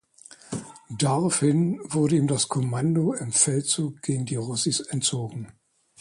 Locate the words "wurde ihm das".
1.83-2.47